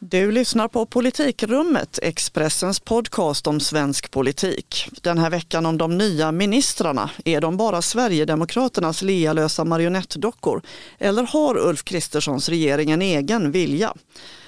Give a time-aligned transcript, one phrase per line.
[0.00, 4.88] Du lyssnar på Politikrummet, Expressens podcast om svensk politik.
[5.02, 7.10] Den här veckan om de nya ministrarna.
[7.24, 10.62] Är de bara Sverigedemokraternas lealösa marionettdockor?
[10.98, 13.94] Eller har Ulf Kristerssons regering en egen vilja?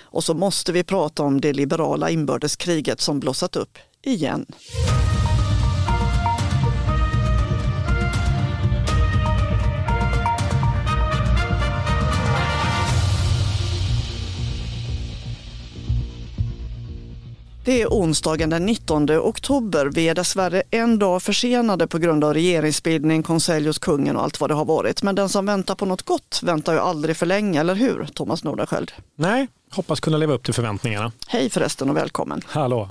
[0.02, 4.46] Och så måste vi prata om det liberala inbördeskriget som blossat upp igen.
[17.64, 19.86] Det är onsdagen den 19 oktober.
[19.86, 24.40] Vi är dessvärre en dag försenade på grund av regeringsbildning, konselj hos kungen och allt
[24.40, 25.02] vad det har varit.
[25.02, 28.08] Men den som väntar på något gott väntar ju aldrig för länge, eller hur?
[28.14, 28.92] Thomas Nordarsköld.
[29.14, 31.12] Nej, hoppas kunna leva upp till förväntningarna.
[31.26, 32.40] Hej förresten och välkommen.
[32.46, 32.88] Hallå.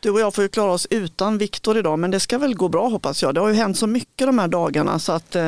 [0.00, 2.68] Du och jag får ju klara oss utan Viktor idag, men det ska väl gå
[2.68, 3.34] bra hoppas jag.
[3.34, 5.42] Det har ju hänt så mycket de här dagarna så att eh,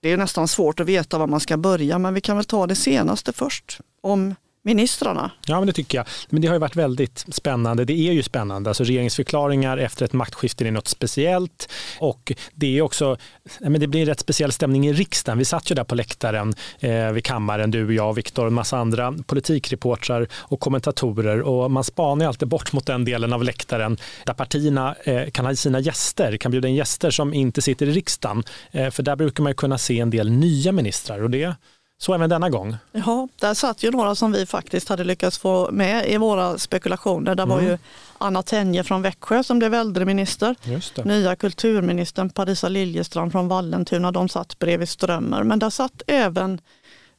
[0.00, 2.66] det är nästan svårt att veta var man ska börja, men vi kan väl ta
[2.66, 3.78] det senaste först.
[4.00, 4.34] Om
[4.66, 5.30] ministrarna.
[5.46, 6.06] Ja, men det tycker jag.
[6.28, 7.84] Men det har ju varit väldigt spännande.
[7.84, 8.70] Det är ju spännande.
[8.70, 11.68] Alltså regeringsförklaringar efter ett maktskifte är något speciellt.
[12.00, 13.16] Och det är också,
[13.60, 15.38] men det blir en rätt speciell stämning i riksdagen.
[15.38, 18.54] Vi satt ju där på läktaren eh, vid kammaren, du, och jag, Viktor och en
[18.54, 21.42] massa andra politikreportrar och kommentatorer.
[21.42, 25.46] Och man spanar ju alltid bort mot den delen av läktaren där partierna eh, kan
[25.46, 28.42] ha sina gäster, kan bjuda in gäster som inte sitter i riksdagen.
[28.70, 31.54] Eh, för där brukar man kunna se en del nya ministrar och det
[31.98, 32.76] så även denna gång.
[32.92, 37.34] Ja, där satt ju några som vi faktiskt hade lyckats få med i våra spekulationer.
[37.34, 37.56] Där mm.
[37.56, 37.78] var ju
[38.18, 40.56] Anna Tenje från Växjö som blev äldreminister.
[41.04, 45.42] Nya kulturministern Parisa Liljestrand från Vallentuna, de satt bredvid Strömmer.
[45.42, 46.60] Men där satt även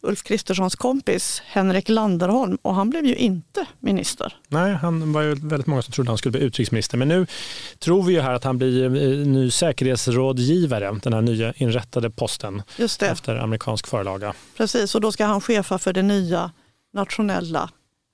[0.01, 4.35] Ulf Kristerssons kompis Henrik Landerholm och han blev ju inte minister.
[4.47, 6.97] Nej, han var ju väldigt många som trodde han skulle bli utrikesminister.
[6.97, 7.27] Men nu
[7.79, 12.61] tror vi ju här att han blir eh, ny säkerhetsrådgivare, den här nya inrättade posten
[13.01, 14.33] efter amerikansk förlaga.
[14.57, 16.51] Precis, och då ska han chefa för det nya
[16.93, 17.69] nationella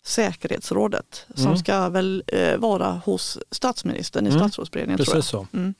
[0.06, 1.58] säkerhetsrådet som mm.
[1.58, 4.40] ska väl eh, vara hos statsministern i mm.
[4.40, 4.98] statsrådsberedningen.
[4.98, 5.48] Precis så.
[5.54, 5.74] Mm.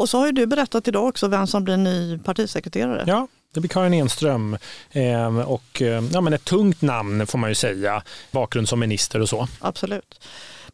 [0.00, 3.04] Och så har ju du berättat idag också vem som blir ny partisekreterare.
[3.06, 4.56] Ja, det blir Karin Enström
[4.90, 9.20] eh, och eh, ja, men ett tungt namn får man ju säga, bakgrund som minister
[9.20, 9.48] och så.
[9.60, 10.20] Absolut.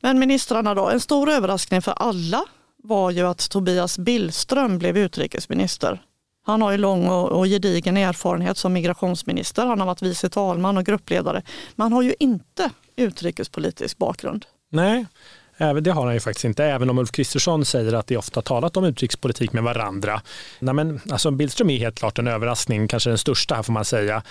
[0.01, 2.45] Men ministrarna då, en stor överraskning för alla
[2.83, 6.03] var ju att Tobias Billström blev utrikesminister.
[6.47, 9.67] Han har ju lång och gedigen erfarenhet som migrationsminister.
[9.67, 11.43] Han har varit vice talman och gruppledare.
[11.75, 14.47] Men han har ju inte utrikespolitisk bakgrund.
[14.71, 15.07] Nej,
[15.59, 18.77] det har han ju faktiskt inte, även om Ulf Kristersson säger att de ofta talat
[18.77, 20.23] om utrikespolitik med varandra.
[20.59, 23.85] Nej, men, alltså, Billström är helt klart en överraskning, kanske den största här får man
[23.85, 24.23] säga.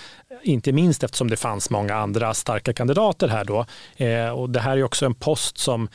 [0.42, 3.66] Inte minst eftersom det fanns många andra starka kandidater här då.
[3.96, 5.88] Eh, och det här är också en post som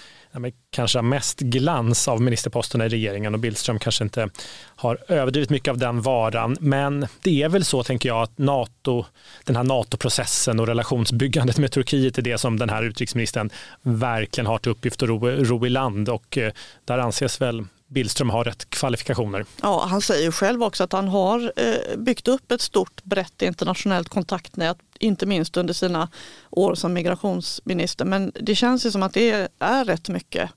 [0.71, 4.29] kanske har mest glans av ministerposterna i regeringen och Billström kanske inte
[4.75, 6.57] har överdrivit mycket av den varan.
[6.59, 9.05] Men det är väl så, tänker jag, att NATO,
[9.45, 13.49] den här NATO-processen och relationsbyggandet med Turkiet är det som den här utrikesministern
[13.81, 16.51] verkligen har till uppgift att ro, ro i land och eh,
[16.85, 19.45] där anses väl Billström har rätt kvalifikationer.
[19.61, 24.09] Ja, han säger själv också att han har eh, byggt upp ett stort brett internationellt
[24.09, 26.09] kontaktnät, inte minst under sina
[26.49, 28.05] år som migrationsminister.
[28.05, 30.49] Men det känns ju som att det är rätt mycket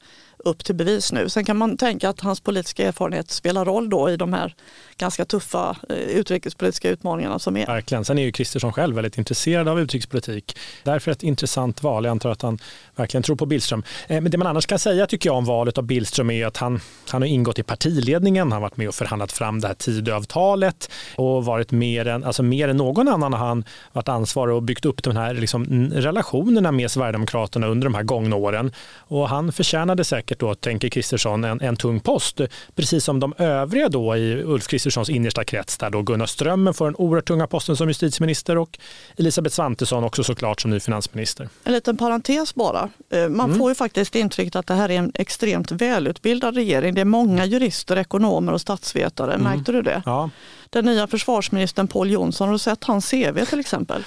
[0.44, 1.28] upp till bevis nu.
[1.28, 4.54] Sen kan man tänka att hans politiska erfarenhet spelar roll då i de här
[4.96, 7.66] ganska tuffa eh, utrikespolitiska utmaningarna som är.
[7.66, 8.04] Verkligen.
[8.04, 10.56] Sen är ju Kristersson själv väldigt intresserad av utrikespolitik.
[10.82, 12.04] Därför ett intressant val.
[12.04, 12.58] Jag antar att han
[12.96, 13.82] verkligen tror på Billström.
[14.06, 16.56] Eh, men det man annars kan säga tycker jag om valet av Billström är att
[16.56, 18.42] han, han har ingått i partiledningen.
[18.42, 22.42] Han har varit med och förhandlat fram det här Tidöavtalet och varit mer än, alltså
[22.42, 26.72] mer än någon annan har han varit ansvarig och byggt upp de här liksom, relationerna
[26.72, 28.72] med Sverigedemokraterna under de här gångna åren.
[28.96, 32.40] Och han förtjänade säkert då, tänker Kristersson, en, en tung post.
[32.74, 36.84] Precis som de övriga då i Ulf Kristerssons innersta krets där då Gunnar Strömmen får
[36.84, 38.78] den oerhört tunga posten som justitieminister och
[39.16, 41.48] Elisabeth Svantesson också såklart som ny finansminister.
[41.64, 42.88] En liten parentes bara.
[43.10, 43.58] Eh, man mm.
[43.58, 46.94] får ju faktiskt intrycket att det här är en extremt välutbildad regering.
[46.94, 49.34] Det är många jurister, ekonomer och statsvetare.
[49.34, 49.44] Mm.
[49.44, 50.02] Märkte du det?
[50.06, 50.30] Ja.
[50.70, 54.04] Den nya försvarsministern Paul Jonsson, har du sett hans CV till exempel?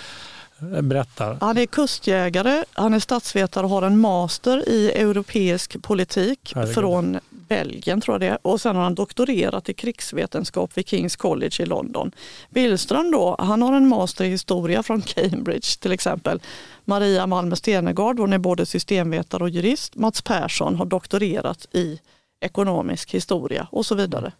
[0.60, 1.38] Berätta.
[1.42, 6.76] Han är kustjägare, han är statsvetare och har en master i europeisk politik Herregud.
[6.76, 11.64] från Belgien tror jag det Och sen har han doktorerat i krigsvetenskap vid Kings College
[11.64, 12.12] i London.
[12.50, 16.42] Billström då, han har en master i historia från Cambridge till exempel.
[16.86, 19.96] Maria Malmer Stenegard, hon är både systemvetare och jurist.
[19.96, 22.00] Mats Persson har doktorerat i
[22.42, 24.32] ekonomisk historia och så vidare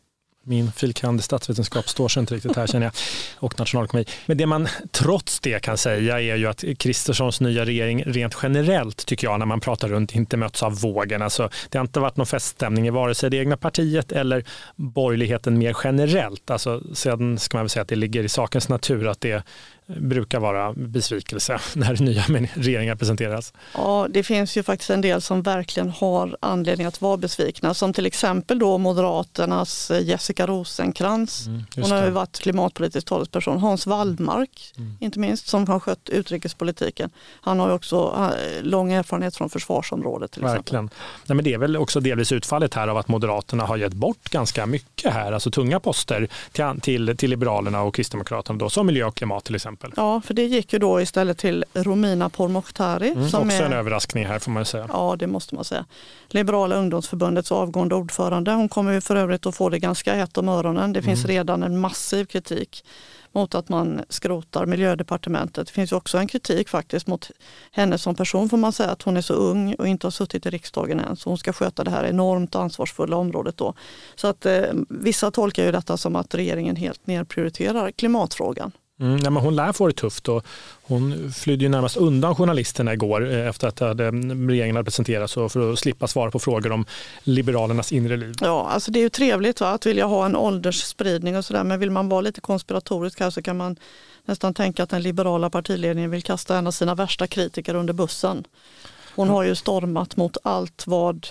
[0.48, 2.94] min filkand statsvetenskap står sig inte riktigt här känner jag,
[3.40, 4.06] och nationalekonomi.
[4.26, 9.06] Men det man trots det kan säga är ju att Kristerssons nya regering rent generellt
[9.06, 11.22] tycker jag när man pratar runt inte möts av vågen.
[11.22, 14.44] Alltså, det har inte varit någon feststämning i vare sig det egna partiet eller
[14.76, 16.50] borgerligheten mer generellt.
[16.50, 19.44] Alltså, sen ska man väl säga att det ligger i sakens natur att det
[19.88, 22.24] brukar vara besvikelse när nya
[22.54, 23.54] regeringar presenteras.
[23.74, 27.74] Ja, det finns ju faktiskt en del som verkligen har anledning att vara besvikna.
[27.74, 31.48] Som till exempel då Moderaternas Jessica Rosenkrantz.
[31.48, 33.58] Mm, Hon har ju varit klimatpolitisk talesperson.
[33.60, 34.98] Hans Wallmark, mm.
[35.00, 37.10] inte minst, som har skött utrikespolitiken.
[37.42, 40.32] Han har ju också eh, lång erfarenhet från försvarsområdet.
[40.32, 40.90] Till verkligen.
[41.26, 44.30] Nej, men det är väl också delvis utfallet här av att Moderaterna har gett bort
[44.30, 49.06] ganska mycket här, alltså tunga poster till, till, till Liberalerna och Kristdemokraterna, då, som miljö
[49.06, 50.04] och klimat till exempel exempel.
[50.04, 53.12] Ja, för det gick ju då istället till Romina Pourmokhtari.
[53.12, 54.88] Mm, som också är, en överraskning här får man säga.
[54.94, 55.86] Ja, det måste man säga.
[56.28, 58.52] Liberala ungdomsförbundets avgående ordförande.
[58.52, 60.94] Hon kommer ju för övrigt att få det ganska hett om öronen.
[60.94, 61.38] Det finns mm.
[61.38, 62.84] redan en massiv kritik
[63.32, 65.68] mot att man skrotar miljödepartementet.
[65.68, 67.32] Det finns också en kritik faktiskt mot
[67.72, 70.46] henne som person får man säga att hon är så ung och inte har suttit
[70.46, 71.18] i riksdagen än.
[71.18, 73.74] Så hon ska sköta det här enormt ansvarsfulla området då.
[74.16, 78.72] Så att eh, vissa tolkar ju detta som att regeringen helt nedprioriterar klimatfrågan.
[79.00, 80.46] Mm, ja, men hon lär få det tufft och
[80.82, 85.34] hon flydde ju närmast undan journalisterna igår eh, efter att hade, mm, regeringen hade presenterats
[85.34, 86.86] för att slippa svara på frågor om
[87.24, 88.36] Liberalernas inre liv.
[88.42, 89.68] Ja, alltså det är ju trevligt va?
[89.70, 93.42] att vilja ha en åldersspridning och sådär men vill man vara lite konspiratorisk här så
[93.42, 93.76] kan man
[94.26, 98.48] nästan tänka att den liberala partiledningen vill kasta en av sina värsta kritiker under bussen.
[99.16, 101.28] Hon har ju stormat mot allt vad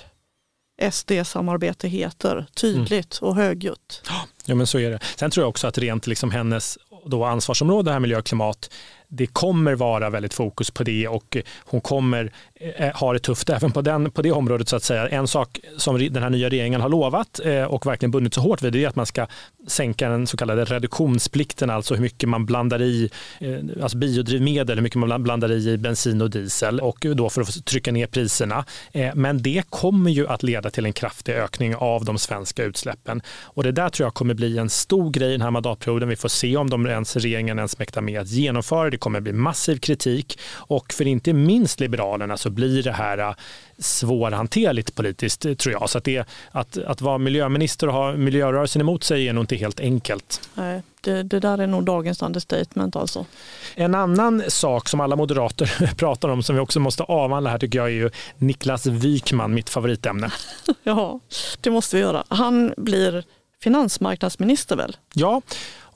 [0.90, 3.30] SD-samarbete heter, tydligt mm.
[3.30, 4.02] och högljutt.
[4.44, 4.98] Ja, men så är det.
[5.16, 8.70] Sen tror jag också att rent liksom hennes då ansvarsområde, här miljö och klimat,
[9.08, 13.73] det kommer vara väldigt fokus på det och hon kommer eh, ha det tufft även
[13.73, 14.69] på, den, på det området.
[14.69, 15.08] så att säga.
[15.08, 18.62] En sak som den här nya regeringen har lovat eh, och verkligen bundit så hårt
[18.62, 19.26] vid är att man ska
[19.66, 24.82] sänka den så kallade reduktionsplikten, alltså hur mycket man blandar i eh, alltså biodrivmedel, hur
[24.82, 28.64] mycket man blandar i bensin och diesel och då för att trycka ner priserna.
[28.92, 33.22] Eh, men det kommer ju att leda till en kraftig ökning av de svenska utsläppen
[33.42, 36.08] och det där tror jag kommer bli en stor grej den här mandatperioden.
[36.08, 39.32] Vi får se om de ens, regeringen ens mäktar med att genomföra det kommer bli
[39.32, 43.34] massiv kritik och för inte minst Liberalerna så blir det här eh,
[43.78, 45.90] svårhanterligt politiskt tror jag.
[45.90, 49.56] Så att, det, att, att vara miljöminister och ha miljörörelsen emot sig är nog inte
[49.56, 50.49] helt enkelt.
[50.55, 53.26] Nej, det, det där är nog dagens understatement alltså.
[53.75, 57.78] En annan sak som alla moderater pratar om som vi också måste avhandla här tycker
[57.78, 60.31] jag är ju Niklas Wykman, mitt favoritämne.
[60.82, 61.20] ja,
[61.61, 62.25] det måste vi göra.
[62.28, 63.25] Han blir
[63.62, 64.96] finansmarknadsminister väl?
[65.14, 65.43] Ja,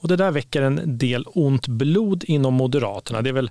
[0.01, 3.23] och det där väcker en del ont blod inom Moderaterna.
[3.23, 3.51] Det är väl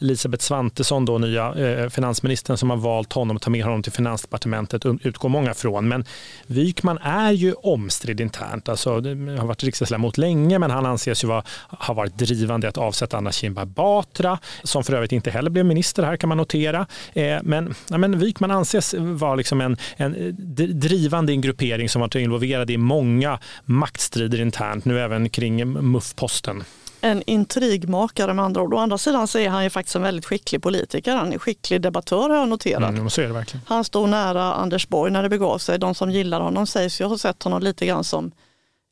[0.00, 3.92] Elisabeth Svantesson, då, nya eh, finansministern som har valt honom att ta med honom till
[3.92, 5.88] Finansdepartementet, utgår många från.
[5.88, 6.04] Men
[6.46, 8.68] Wykman är ju omstridd internt.
[8.68, 13.16] Alltså, har varit riksdagsledamot länge men han anses ju vara, ha varit drivande att avsätta
[13.16, 16.86] Anna Kinberg Batra som för övrigt inte heller blev minister här kan man notera.
[17.12, 21.88] Eh, men, ja, men Wykman anses vara liksom en, en eh, drivande i en gruppering
[21.88, 26.64] som varit involverad i många maktstrider internt, nu även kring MUF-posten
[27.00, 28.74] en intrigmakare med andra ord.
[28.74, 31.16] Å andra sidan så är han ju faktiskt en väldigt skicklig politiker.
[31.16, 32.90] Han är skicklig debattör har jag noterat.
[32.90, 33.62] Mm, så är det verkligen.
[33.66, 35.78] Han stod nära Anders Borg när det begav sig.
[35.78, 38.32] De som gillar honom sägs ju ha sett honom lite grann som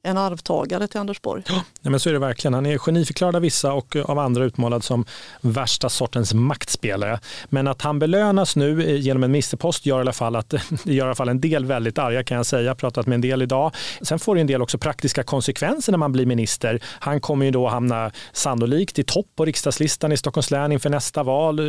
[0.03, 1.43] en arvtagare till Anders Borg.
[1.49, 2.55] Ja, men så är det verkligen.
[2.55, 5.05] Han är geniförklarad av vissa och eh, av andra utmålad som
[5.41, 7.21] värsta sortens maktspelare.
[7.49, 10.53] Men att han belönas nu eh, genom en ministerpost gör i alla fall att
[10.85, 12.63] gör i alla fall en del väldigt arga kan jag säga.
[12.63, 13.75] Jag har pratat med en del idag.
[14.03, 16.81] Sen får det en del också praktiska konsekvenser när man blir minister.
[16.85, 21.23] Han kommer ju då hamna sannolikt i topp på riksdagslistan i Stockholms län inför nästa
[21.23, 21.59] val.
[21.59, 21.67] Eh,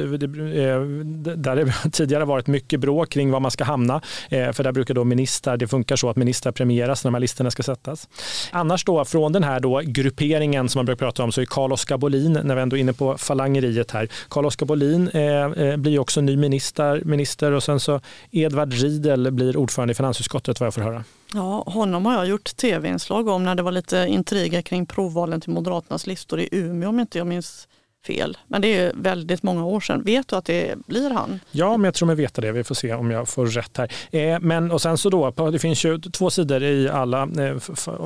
[1.35, 4.01] där det tidigare varit mycket bråk kring var man ska hamna.
[4.29, 7.51] För där brukar då ministrar, det funkar så att ministrar premieras när de här listorna
[7.51, 8.07] ska sättas.
[8.51, 11.97] Annars då från den här då grupperingen som man brukar prata om så är Carl-Oskar
[11.97, 16.21] Bolin, när vi ändå är inne på falangeriet här, Carl-Oskar Bolin eh, eh, blir också
[16.21, 20.81] ny minister, minister och sen så Edvard Riedel blir ordförande i finansutskottet vad jag får
[20.81, 21.03] höra.
[21.33, 25.51] Ja, honom har jag gjort tv-inslag om när det var lite intriger kring provvalen till
[25.51, 27.67] Moderaternas listor i Umeå om inte jag minns
[28.05, 28.37] fel.
[28.47, 30.03] Men det är väldigt många år sedan.
[30.03, 31.39] Vet du att det blir han?
[31.51, 32.51] Ja, men jag tror mig veta det.
[32.51, 33.91] Vi får se om jag får rätt här.
[34.11, 37.27] Eh, men och sen så då, det finns ju två sidor i alla, eh,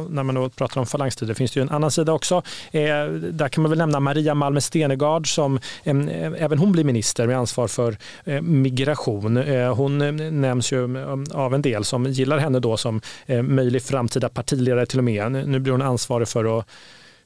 [0.09, 2.35] när man då pratar om falangstider, finns det ju en annan sida också.
[2.71, 5.95] Eh, där kan man väl nämna Maria Malmer Stenegard som eh,
[6.38, 9.38] även hon blir minister med ansvar för eh, migration.
[9.38, 9.97] Eh, hon
[10.41, 13.01] nämns ju mm, av en del som gillar henne då som
[13.43, 15.31] möjlig framtida partiledare till och med.
[15.31, 16.65] Nu blir hon ansvarig för att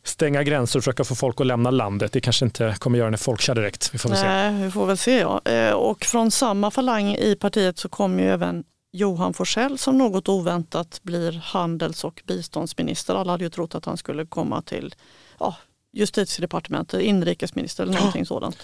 [0.08, 2.12] stänga gränser och försöka få folk att lämna landet.
[2.12, 3.94] Det kanske inte kommer göra henne folkkär direkt.
[3.94, 4.66] Vi får väl Nej, se.
[4.66, 5.42] Vi får väl se ja.
[5.46, 10.30] Eh, och från samma falang i partiet så kommer ju även Johan Forsell som något
[10.30, 13.16] oväntat blir handels och biståndsminister.
[13.16, 14.96] Alla hade ju trott att han skulle komma till
[15.40, 15.56] ja,
[15.94, 18.26] justitiedepartementet, inrikesminister eller någonting ja.
[18.26, 18.58] sådant.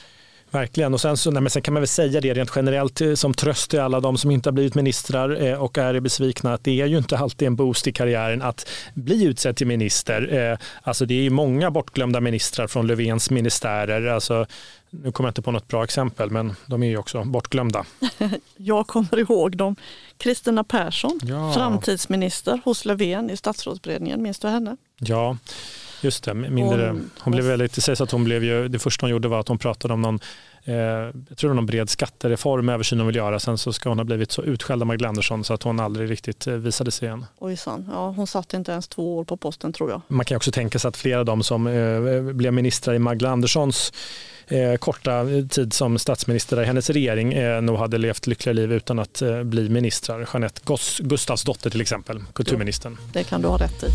[0.54, 0.94] Verkligen.
[0.94, 3.34] Och sen, så, nej, men sen kan man väl säga det rent generellt eh, som
[3.34, 6.82] tröst till alla de som inte har blivit ministrar eh, och är besvikna att det
[6.82, 10.52] är ju inte alltid en boost i karriären att bli utsedd till minister.
[10.52, 14.06] Eh, alltså det är ju många bortglömda ministrar från Löfvens ministärer.
[14.08, 14.46] Alltså,
[14.90, 17.86] nu kommer jag inte på något bra exempel, men de är ju också bortglömda.
[18.58, 19.76] jag kommer ihåg dem.
[20.18, 21.54] Kristina Persson, ja.
[21.54, 24.22] framtidsminister hos Löfven i statsrådsberedningen.
[24.22, 24.78] Minns du henne?
[25.00, 25.38] Ja,
[26.04, 29.06] Just det, mindre, hon, hon blev väldigt, det sägs att hon blev ju, det första
[29.06, 30.20] hon gjorde var att hon pratade om någon
[30.64, 30.76] eh,
[31.30, 33.40] jag tror någon bred skattereform, översyn hon vill göra.
[33.40, 36.12] Sen så ska hon ha blivit så utskälld av Magdalena Andersson så att hon aldrig
[36.12, 37.26] riktigt eh, visade sig igen.
[37.40, 40.02] Ojsan, ja, hon satt inte ens två år på posten tror jag.
[40.08, 43.34] Man kan också tänka sig att flera av dem som eh, blev ministrar i Magdalena
[43.34, 43.94] Anderssons
[44.48, 49.00] eh, korta tid som statsminister i hennes regering eh, nog hade levt lyckliga liv utan
[49.00, 50.30] att eh, bli ministrar.
[50.34, 50.62] Jeanette
[51.00, 52.98] Gustafs dotter till exempel, kulturministern.
[53.00, 53.88] Jo, det kan du ha rätt i.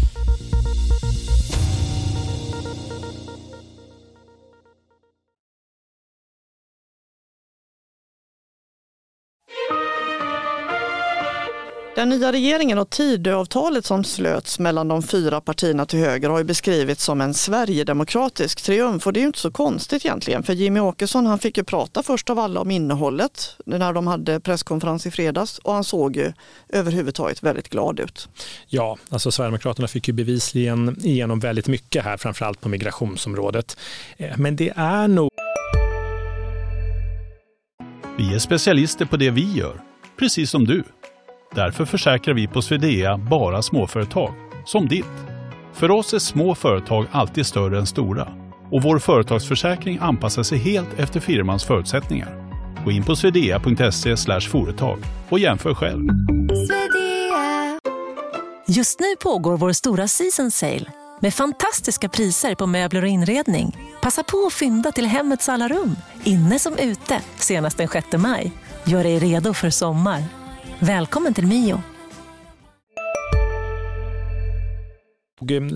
[11.99, 16.45] Den nya regeringen och Tidöavtalet som slöts mellan de fyra partierna till höger har ju
[16.45, 20.81] beskrivits som en sverigedemokratisk triumf och det är ju inte så konstigt egentligen för Jimmy
[20.81, 25.11] Åkesson han fick ju prata först av alla om innehållet när de hade presskonferens i
[25.11, 26.33] fredags och han såg ju
[26.69, 28.29] överhuvudtaget väldigt glad ut.
[28.67, 33.77] Ja, alltså Sverigedemokraterna fick ju bevisligen igenom väldigt mycket här, framförallt på migrationsområdet.
[34.17, 35.31] Eh, men det är nog...
[38.19, 39.81] Vi är specialister på det vi gör,
[40.19, 40.85] precis som du.
[41.55, 45.05] Därför försäkrar vi på Swedea bara småföretag, som ditt.
[45.73, 48.29] För oss är små företag alltid större än stora
[48.71, 52.49] och vår företagsförsäkring anpassar sig helt efter firmans förutsättningar.
[52.85, 56.09] Gå in på swedea.se företag och jämför själv.
[58.67, 63.77] Just nu pågår vår stora season sale med fantastiska priser på möbler och inredning.
[64.03, 68.53] Passa på att fynda till hemmets alla rum, inne som ute, senast den 6 maj.
[68.85, 70.38] Gör dig redo för sommar.
[70.81, 71.83] Välkommen till Mio.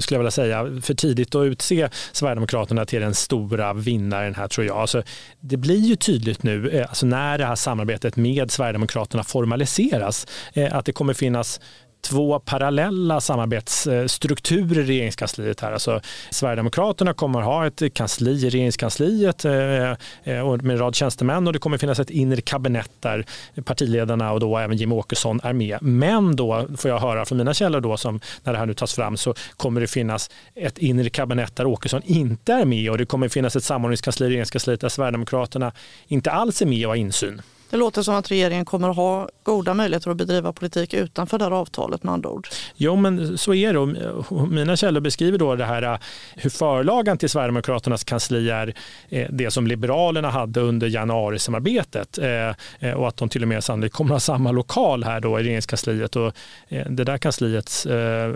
[0.00, 4.66] skulle jag vilja säga, för tidigt att utse Sverigedemokraterna till den stora vinnaren här tror
[4.66, 4.76] jag.
[4.76, 5.02] Alltså,
[5.40, 10.75] det blir ju tydligt nu, eh, alltså när det här samarbetet med Sverigedemokraterna formaliseras, eh,
[10.75, 11.61] att det kommer finnas
[12.02, 15.73] två parallella samarbetsstrukturer i regeringskansliet här.
[15.73, 21.47] Alltså, Sverigedemokraterna kommer att ha ett kansli i regeringskansliet eh, eh, med en rad tjänstemän
[21.47, 23.26] och det kommer finnas ett inre kabinett där
[23.64, 25.78] partiledarna och då även Jim Åkesson är med.
[25.82, 28.94] Men då får jag höra från mina källor då som när det här nu tas
[28.94, 33.06] fram så kommer det finnas ett inre kabinett där Åkesson inte är med och det
[33.06, 35.73] kommer finnas ett samordningskansli i regeringskansliet där Sverigedemokraterna
[36.09, 37.42] inte alls är med och har insyn.
[37.73, 41.45] Det låter som att regeringen kommer att ha goda möjligheter att bedriva politik utanför det
[41.45, 42.49] här avtalet med andra ord.
[42.76, 44.47] Jo, men så är det.
[44.47, 45.99] Mina källor beskriver då det här
[46.37, 48.75] hur förlagan till Sverigedemokraternas kansli är
[49.09, 53.64] eh, det som Liberalerna hade under januarisamarbetet eh, eh, och att de till och med
[53.64, 56.17] sannolikt kommer att ha samma lokal här då i regeringskansliet.
[56.17, 56.33] Och
[56.69, 57.87] det där kansliet,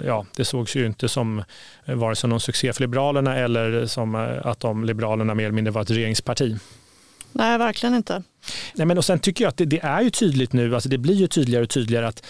[0.04, 1.42] ja, det sågs ju inte som
[1.84, 4.14] vare sig någon succé för Liberalerna eller som
[4.44, 6.58] att de Liberalerna mer eller mindre var ett regeringsparti.
[7.32, 8.22] Nej, verkligen inte.
[8.74, 10.98] Nej, men och sen tycker jag att det, det, är ju tydligt nu, alltså det
[10.98, 12.26] blir ju tydligare och tydligare att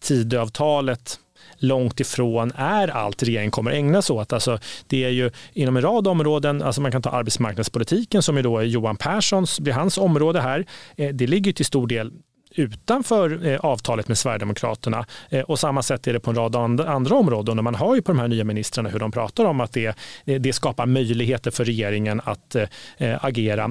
[0.00, 1.18] Tidöavtalet
[1.56, 4.32] långt ifrån är allt regeringen kommer ägna sig åt.
[4.32, 8.42] Alltså, det är ju inom en rad områden, alltså man kan ta arbetsmarknadspolitiken som är
[8.42, 10.66] då Johan Perssons, blir hans område här.
[10.96, 12.12] Eh, det ligger till stor del
[12.54, 15.06] utanför eh, avtalet med Sverigedemokraterna.
[15.28, 17.58] Eh, och samma sätt är det på en rad andra områden.
[17.58, 19.96] Och man har ju på de här nya ministrarna hur de pratar om att det,
[20.24, 23.70] det skapar möjligheter för regeringen att eh, agera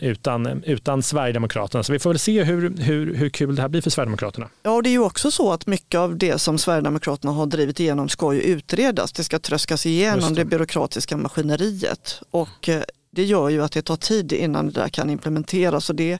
[0.00, 1.82] utan, utan Sverigedemokraterna.
[1.82, 4.48] Så vi får väl se hur, hur, hur kul det här blir för Sverigedemokraterna.
[4.62, 7.80] Ja, och det är ju också så att mycket av det som Sverigedemokraterna har drivit
[7.80, 9.12] igenom ska ju utredas.
[9.12, 10.40] Det ska tröskas igenom det.
[10.40, 12.20] det byråkratiska maskineriet.
[12.30, 12.68] Och
[13.10, 15.90] det gör ju att det tar tid innan det där kan implementeras.
[15.90, 16.18] Och det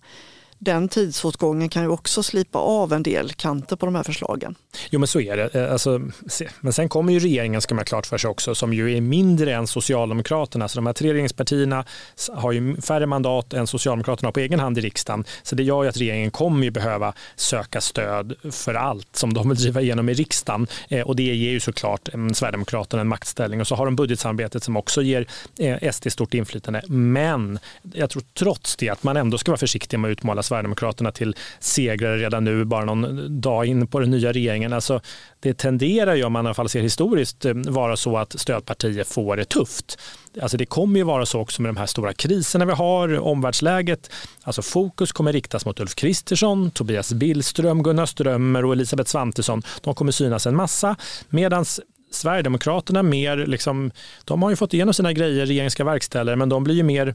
[0.64, 4.54] den tidsåtgången kan ju också slipa av en del kanter på de här förslagen.
[4.90, 5.54] Jo men så är det.
[5.54, 6.00] Eh, alltså,
[6.60, 9.00] men sen kommer ju regeringen, ska man ha klart för sig också, som ju är
[9.00, 10.68] mindre än Socialdemokraterna.
[10.68, 11.84] Så de här tre regeringspartierna
[12.32, 15.24] har ju färre mandat än Socialdemokraterna på egen hand i riksdagen.
[15.42, 19.48] Så det gör ju att regeringen kommer ju behöva söka stöd för allt som de
[19.48, 20.66] vill driva igenom i riksdagen.
[20.88, 23.60] Eh, och det ger ju såklart eh, Sverigedemokraterna en maktställning.
[23.60, 25.26] Och så har de budgetsamarbetet som också ger
[25.92, 26.82] SD stort inflytande.
[26.88, 27.58] Men
[27.92, 31.36] jag tror trots det att man ändå ska vara försiktig med att utmåla Sverigedemokraterna till
[31.60, 34.72] segrare redan nu, bara någon dag in på den nya regeringen.
[34.72, 35.00] Alltså,
[35.40, 39.04] det tenderar ju, om man i alla fall ser historiskt, eh, vara så att stödpartier
[39.04, 39.98] får det tufft.
[40.42, 44.10] Alltså det kommer ju vara så också med de här stora kriserna vi har, omvärldsläget.
[44.42, 49.62] Alltså fokus kommer riktas mot Ulf Kristersson, Tobias Billström, Gunnar Strömmer och Elisabeth Svantesson.
[49.80, 50.96] De kommer synas en massa.
[51.28, 51.64] Medan
[52.14, 53.90] Sverigedemokraterna mer, liksom,
[54.24, 57.14] de har ju fått igenom sina grejer, regeringen ska verkställa men de blir ju mer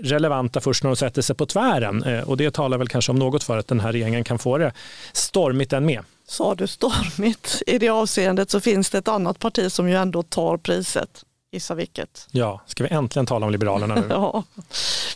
[0.00, 2.02] relevanta först när de sätter sig på tvären.
[2.02, 4.58] Eh, och det talar väl kanske om något för att den här regeringen kan få
[4.58, 4.72] det
[5.12, 6.04] stormigt än med.
[6.28, 7.62] Sa du stormigt?
[7.66, 11.24] I det avseendet så finns det ett annat parti som ju ändå tar priset.
[11.52, 12.28] Gissa vilket?
[12.30, 14.06] Ja, ska vi äntligen tala om Liberalerna nu?
[14.10, 14.44] ja.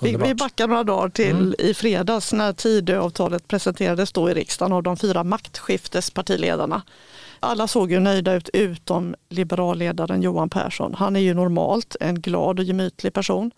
[0.00, 1.54] vi, vi backar några dagar till mm.
[1.58, 6.82] i fredags när Tidöavtalet presenterades då i riksdagen av de fyra maktskiftespartiledarna.
[7.44, 10.94] Alla såg ju nöjda ut utom liberalledaren Johan Persson.
[10.94, 13.50] Han är ju normalt en glad och gemytlig person.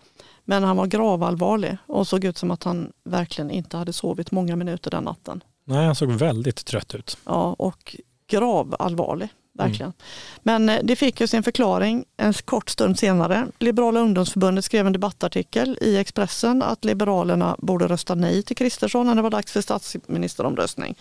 [0.44, 4.56] Men han var gravallvarlig och såg ut som att han verkligen inte hade sovit många
[4.56, 5.44] minuter den natten.
[5.64, 7.18] Nej, han såg väldigt trött ut.
[7.24, 7.96] Ja, och
[8.30, 9.28] gravallvarlig.
[9.58, 9.92] Verkligen.
[9.92, 9.94] Mm.
[10.42, 13.46] Men eh, det fick ju sin förklaring en kort stund senare.
[13.58, 19.14] Liberala ungdomsförbundet skrev en debattartikel i Expressen att Liberalerna borde rösta nej till Kristersson när
[19.14, 20.96] det var dags för statsministeromröstning.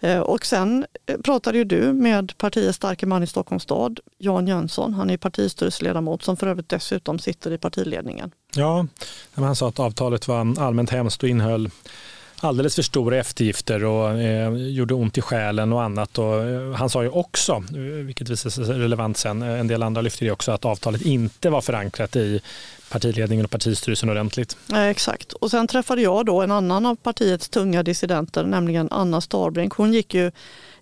[0.00, 4.46] Eh, och sen eh, pratade ju du med partiets starke man i Stockholms stad, Jan
[4.46, 4.94] Jönsson.
[4.94, 8.30] Han är partistyrelseledamot som för övrigt dessutom sitter i partiledningen.
[8.54, 8.86] Ja,
[9.34, 11.70] han sa att avtalet var allmänt hemskt och innehöll
[12.40, 16.18] alldeles för stora eftergifter och eh, gjorde ont i själen och annat.
[16.18, 19.82] Och, eh, han sa ju också, eh, vilket visade sig relevant sen, eh, en del
[19.82, 22.40] andra lyfte det också, att avtalet inte var förankrat i
[22.90, 24.56] partiledningen och partistyrelsen ordentligt.
[24.72, 25.32] Eh, exakt.
[25.32, 29.74] Och sen träffade jag då en annan av partiets tunga dissidenter, nämligen Anna Starbrink.
[29.74, 30.30] Hon gick ju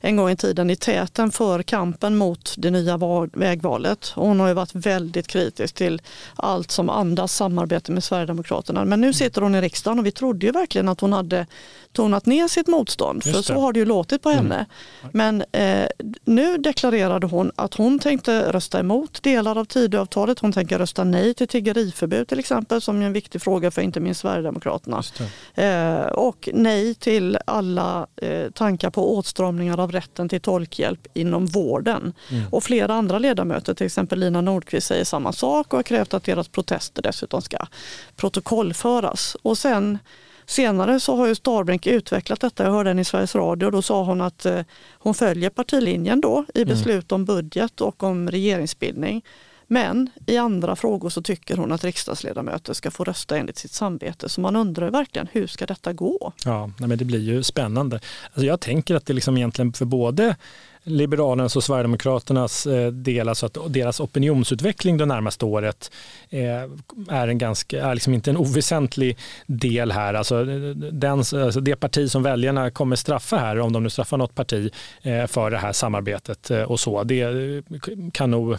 [0.00, 2.98] en gång i tiden i täten för kampen mot det nya
[3.32, 4.12] vägvalet.
[4.14, 6.02] Hon har ju varit väldigt kritisk till
[6.36, 8.84] allt som andas samarbete med Sverigedemokraterna.
[8.84, 11.46] Men nu sitter hon i riksdagen och vi trodde ju verkligen att hon hade
[11.92, 13.24] tonat ner sitt motstånd.
[13.24, 14.66] För så har det ju låtit på henne.
[15.02, 15.10] Mm.
[15.12, 15.88] Men eh,
[16.24, 20.38] nu deklarerade hon att hon tänkte rösta emot delar av Tidöavtalet.
[20.38, 24.00] Hon tänker rösta nej till tiggeriförbud till exempel som är en viktig fråga för inte
[24.00, 25.02] minst Sverigedemokraterna.
[25.54, 32.12] Eh, och nej till alla eh, tankar på åtstramningar av rätten till tolkhjälp inom vården.
[32.30, 32.44] Mm.
[32.50, 36.24] Och flera andra ledamöter, till exempel Lina Nordqvist, säger samma sak och har krävt att
[36.24, 37.58] deras protester dessutom ska
[38.16, 39.36] protokollföras.
[39.42, 39.98] Och sen
[40.48, 42.64] Senare så har ju Starbrink utvecklat detta.
[42.64, 44.60] Jag hörde henne i Sveriges Radio och då sa hon att eh,
[44.98, 46.74] hon följer partilinjen då i mm.
[46.74, 49.22] beslut om budget och om regeringsbildning.
[49.66, 54.28] Men i andra frågor så tycker hon att riksdagsledamöter ska få rösta enligt sitt samvete.
[54.28, 56.32] Så man undrar verkligen hur ska detta gå?
[56.44, 58.00] Ja, men det blir ju spännande.
[58.26, 60.36] Alltså jag tänker att det liksom egentligen för både
[60.88, 65.90] Liberalernas och Sverigedemokraternas eh, del, alltså att deras opinionsutveckling det närmaste året
[66.30, 66.62] eh,
[67.08, 70.14] är, en ganska, är liksom inte en oväsentlig del här.
[70.14, 74.34] Alltså, den, alltså det parti som väljarna kommer straffa här, om de nu straffar något
[74.34, 74.70] parti
[75.02, 77.62] eh, för det här samarbetet och så, det
[78.12, 78.56] kan nog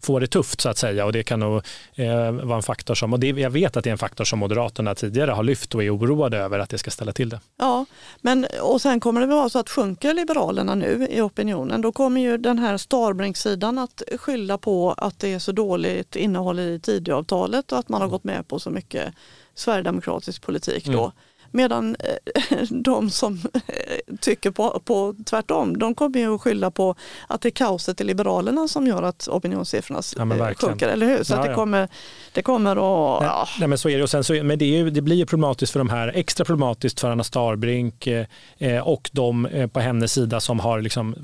[0.00, 1.62] få det tufft så att säga och det kan nog
[1.94, 4.38] eh, vara en faktor som, och det, jag vet att det är en faktor som
[4.38, 7.40] Moderaterna tidigare har lyft och är oroade över att det ska ställa till det.
[7.58, 7.86] Ja,
[8.20, 12.20] men och sen kommer det vara så att sjunker Liberalerna nu i opinionen då kommer
[12.20, 17.72] ju den här Starbrink-sidan att skylla på att det är så dåligt innehåll i Tidöavtalet
[17.72, 19.14] och att man har gått med på så mycket
[19.54, 21.00] sverigedemokratisk politik då.
[21.00, 21.12] Mm.
[21.50, 26.94] Medan eh, de som eh, tycker på, på tvärtom, de kommer ju att skylla på
[27.26, 31.24] att det är kaoset i Liberalerna som gör att opinionssiffrorna ja, eh, sjunker, eller hur?
[31.24, 31.88] Så ja, det, kommer,
[32.32, 33.22] det kommer att...
[33.22, 34.02] Nej, nej, men så är det.
[34.02, 37.00] Och sen så, men det, är, det blir ju problematiskt för de här, extra problematiskt
[37.00, 41.14] för Anna Starbrink eh, och de eh, på hennes sida som har liksom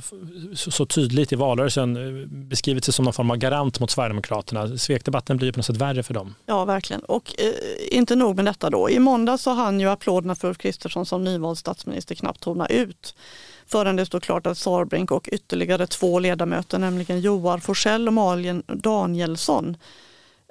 [0.54, 1.96] så, så, tydligt i valrörelsen
[2.48, 4.78] beskrivit sig som någon form av garant mot Sverigedemokraterna.
[4.78, 6.34] Svekdebatten blir på något sätt värre för dem.
[6.46, 7.02] Ja, verkligen.
[7.02, 8.90] Och eh, inte nog med detta då.
[8.90, 12.66] I måndag så hann ju applåd applåderna för Ulf Kristersson som nyvald statsminister knappt tona
[12.66, 13.14] ut.
[13.66, 18.62] Förrän det stod klart att Sarbrink och ytterligare två ledamöter, nämligen Joar Forsell och Malin
[18.66, 19.76] Danielsson,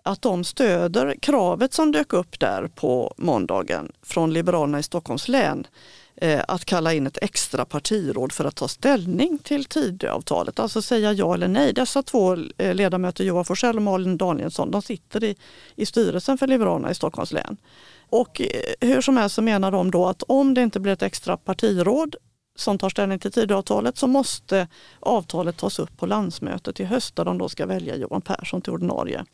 [0.04, 5.68] att de stöder kravet som dök upp där på måndagen från Liberalerna i Stockholms län.
[6.18, 11.14] Eh, att kalla in ett extra partiråd för att ta ställning till Tidöavtalet, alltså säga
[11.14, 11.74] ja eller nej.
[11.74, 15.36] Dessa två eh, ledamöter, Johan Forsell och Malin Danielsson, de sitter i,
[15.76, 17.58] i styrelsen för Liberalerna i Stockholms län.
[18.10, 18.48] Och eh,
[18.88, 22.16] hur som helst så menar de då att om det inte blir ett extra partiråd
[22.56, 24.68] som tar ställning till Tidöavtalet så måste
[25.00, 28.74] avtalet tas upp på landsmötet i höst där de då ska välja Johan Persson till
[28.74, 29.26] ordinarie.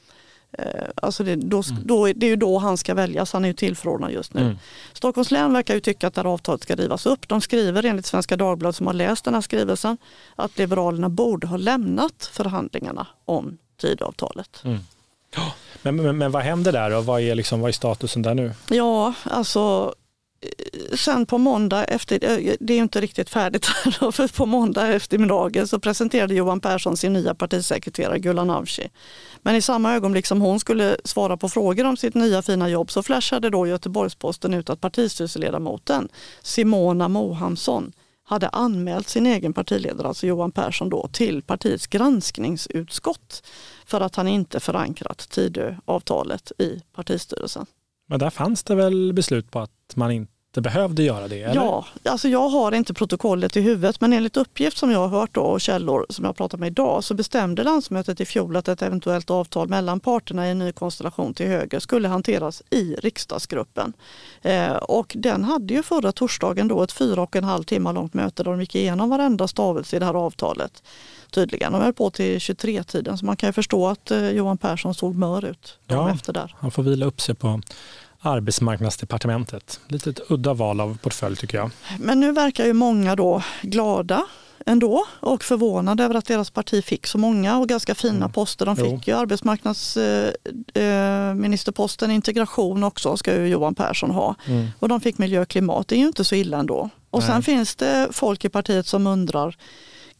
[0.57, 1.83] Eh, alltså det, då, mm.
[1.85, 4.41] då, det är ju då han ska väljas, han är ju tillförordnad just nu.
[4.41, 4.57] Mm.
[4.93, 7.27] Stockholms län verkar ju tycka att det här avtalet ska rivas upp.
[7.27, 9.97] De skriver enligt Svenska Dagbladet som har läst den här skrivelsen
[10.35, 14.61] att Liberalerna borde ha lämnat förhandlingarna om Tidöavtalet.
[14.63, 14.79] Mm.
[15.81, 18.51] Men, men, men, vad händer där och vad är, liksom, vad är statusen där nu?
[18.69, 19.93] Ja, alltså
[20.95, 24.87] sen på måndag efter, eh, det är inte riktigt färdigt här, då, för på måndag
[24.87, 28.89] eftermiddagen så presenterade Johan Persson sin nya partisekreterare Gulan Avci.
[29.41, 32.91] Men i samma ögonblick som hon skulle svara på frågor om sitt nya fina jobb
[32.91, 36.09] så flashade då Göteborgs-Posten ut att partistyrelseledamoten
[36.41, 37.91] Simona Mohamsson
[38.23, 43.47] hade anmält sin egen partiledare, alltså Johan Persson, då, till partiets granskningsutskott
[43.85, 47.65] för att han inte förankrat Tidöavtalet i partistyrelsen.
[48.07, 51.41] Men där fanns det väl beslut på att man inte inte behövde göra det?
[51.41, 51.55] Eller?
[51.55, 55.35] Ja, alltså jag har inte protokollet i huvudet men enligt uppgift som jag har hört
[55.35, 58.81] då, och källor som jag pratat med idag så bestämde landsmötet i fjol att ett
[58.81, 63.93] eventuellt avtal mellan parterna i en ny konstellation till höger skulle hanteras i riksdagsgruppen.
[64.41, 68.13] Eh, och den hade ju förra torsdagen då ett fyra och en halv timme långt
[68.13, 70.83] möte där de gick igenom varenda stavelse i det här avtalet.
[71.29, 71.71] Tydligen.
[71.71, 75.15] De höll på till 23-tiden så man kan ju förstå att eh, Johan Persson såg
[75.15, 76.55] mör ut ja, efter där.
[76.59, 77.61] Han får vila upp sig på
[78.21, 79.79] arbetsmarknadsdepartementet.
[79.87, 81.71] Lite ett udda val av portfölj tycker jag.
[81.99, 84.25] Men nu verkar ju många då glada
[84.65, 88.31] ändå och förvånade över att deras parti fick så många och ganska fina mm.
[88.31, 88.65] poster.
[88.65, 89.01] De fick jo.
[89.05, 94.35] ju arbetsmarknadsministerposten, eh, integration också ska ju Johan Persson ha.
[94.45, 94.67] Mm.
[94.79, 96.89] Och de fick miljö och klimat, det är ju inte så illa ändå.
[97.09, 97.29] Och Nej.
[97.29, 99.57] sen finns det folk i partiet som undrar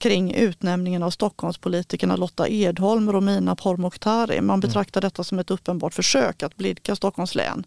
[0.02, 4.42] kring utnämningen av Stockholmspolitikerna Lotta Edholm, Romina Pourmokhtari.
[4.42, 4.60] Man mm.
[4.60, 7.64] betraktar detta som ett uppenbart försök att blidka Stockholms län.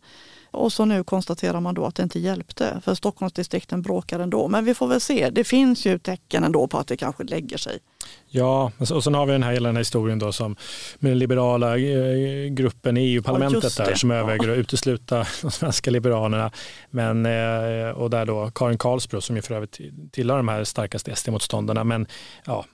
[0.54, 4.48] Och så nu konstaterar man då att det inte hjälpte för Stockholmsdistrikten bråkar ändå.
[4.48, 7.56] Men vi får väl se, det finns ju tecken ändå på att det kanske lägger
[7.56, 7.78] sig.
[8.28, 10.56] Ja, och sen har vi den här, hela den här historien då som
[10.98, 15.90] med den liberala eh, gruppen i EU-parlamentet ja, där som överväger att utesluta de svenska
[15.90, 16.50] liberalerna.
[16.90, 19.80] Men, eh, och där då Karin Karlsbro som ju för övrigt
[20.12, 21.84] tillhör de här starkaste SD-motståndarna.
[21.84, 22.06] Men
[22.44, 22.64] ja,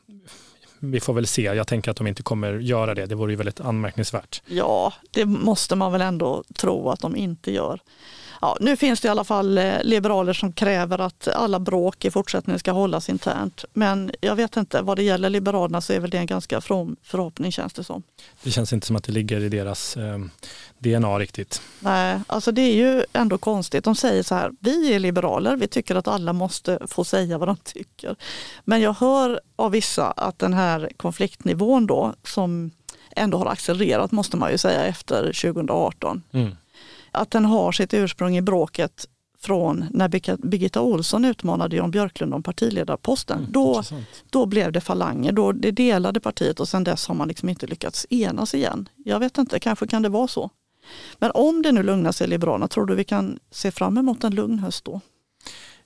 [0.80, 1.42] vi får väl se.
[1.42, 3.06] Jag tänker att de inte kommer göra det.
[3.06, 4.42] Det vore ju väldigt anmärkningsvärt.
[4.46, 7.80] Ja, det måste man väl ändå tro att de inte gör.
[8.40, 12.10] Ja, nu finns det i alla fall eh, liberaler som kräver att alla bråk i
[12.10, 13.64] fortsättningen ska hållas internt.
[13.72, 16.96] Men jag vet inte, vad det gäller Liberalerna så är väl det en ganska from
[17.02, 18.02] förhoppning känns det som.
[18.42, 20.18] Det känns inte som att det ligger i deras eh,
[20.78, 21.62] DNA riktigt.
[21.80, 23.84] Nej, alltså det är ju ändå konstigt.
[23.84, 27.48] De säger så här, vi är liberaler, vi tycker att alla måste få säga vad
[27.48, 28.16] de tycker.
[28.64, 32.70] Men jag hör av vissa att den här konfliktnivån då som
[33.16, 36.22] ändå har accelererat måste man ju säga efter 2018.
[36.32, 36.56] Mm
[37.12, 39.06] att den har sitt ursprung i bråket
[39.40, 40.08] från när
[40.46, 43.38] Birgitta Olsson utmanade Jan Björklund om partiledarposten.
[43.38, 43.82] Mm, då,
[44.30, 47.66] då blev det falanger, då det delade partiet och sedan dess har man liksom inte
[47.66, 48.88] lyckats enas igen.
[48.96, 50.50] Jag vet inte, kanske kan det vara så.
[51.18, 54.24] Men om det nu lugnar sig i Liberalerna, tror du vi kan se fram emot
[54.24, 55.00] en lugn höst då?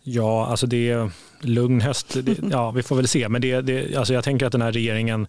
[0.02, 1.10] Ja, alltså det är
[1.40, 3.28] lugn höst, det, ja vi får väl se.
[3.28, 5.26] Men det, det, alltså jag tänker att den här regeringen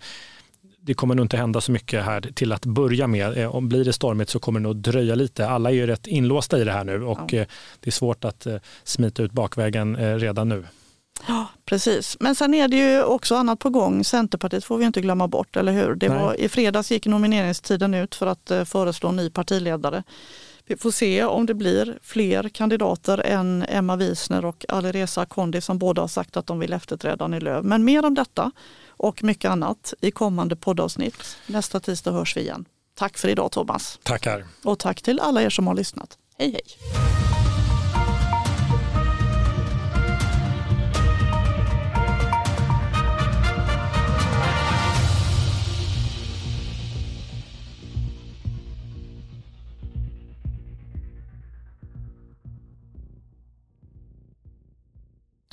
[0.85, 3.37] det kommer nog inte hända så mycket här till att börja med.
[3.37, 5.47] Eh, om blir det stormigt så kommer det nog dröja lite.
[5.47, 7.39] Alla är ju rätt inlåsta i det här nu och ja.
[7.39, 7.47] Eh,
[7.79, 10.65] det är svårt att eh, smita ut bakvägen redan nu.
[11.27, 12.17] Ja, precis.
[12.19, 14.03] Men sen är det ju också annat på gång.
[14.03, 15.95] Centerpartiet får vi inte glömma bort, eller hur?
[15.95, 20.03] Det var, I fredags gick nomineringstiden ut för att föreslå ny partiledare.
[20.67, 25.77] Vi får se om det blir fler kandidater än Emma Wiesner och Alireza Akhondi som
[25.77, 27.63] båda har sagt att de vill efterträda Annie Lööf.
[27.65, 28.51] Men mer om detta
[28.97, 31.37] och mycket annat i kommande poddavsnitt.
[31.47, 32.65] Nästa tisdag hörs vi igen.
[32.95, 33.99] Tack för idag Thomas.
[34.03, 34.45] Tackar.
[34.63, 36.17] Och tack till alla er som har lyssnat.
[36.37, 36.61] Hej hej.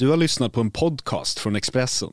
[0.02, 2.12] Du har lyssnat på en podcast från Expressen.